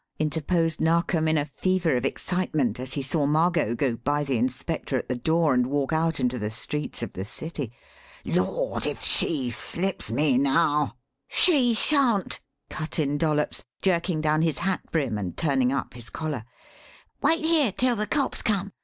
interposed 0.17 0.81
Narkom, 0.81 1.27
in 1.27 1.37
a 1.37 1.45
fever 1.45 1.95
of 1.95 2.05
excitement, 2.05 2.79
as 2.79 2.93
he 2.95 3.03
saw 3.03 3.27
Margot 3.27 3.75
go 3.75 3.97
by 3.97 4.23
the 4.23 4.35
inspector 4.35 4.97
at 4.97 5.07
the 5.07 5.15
door 5.15 5.53
and 5.53 5.67
walk 5.67 5.93
out 5.93 6.19
into 6.19 6.39
the 6.39 6.49
streets 6.49 7.03
of 7.03 7.13
the 7.13 7.23
city. 7.23 7.71
"Lord! 8.25 8.87
if 8.87 9.03
she 9.03 9.51
slips 9.51 10.11
me 10.11 10.39
now" 10.39 10.95
"She 11.43 11.75
shan't!" 11.75 12.39
cut 12.67 12.97
in 12.97 13.19
Dollops, 13.19 13.63
jerking 13.83 14.21
down 14.21 14.41
his 14.41 14.57
hat 14.57 14.81
brim 14.91 15.19
and 15.19 15.37
turning 15.37 15.71
up 15.71 15.93
his 15.93 16.09
collar. 16.09 16.45
"Wait 17.21 17.41
here 17.45 17.71
till 17.71 17.95
the 17.95 18.07
cops 18.07 18.41
come. 18.41 18.71